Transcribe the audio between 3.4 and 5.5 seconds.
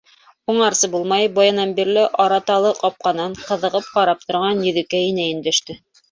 ҡыҙығып ҡарап торған Йөҙөкәй инәй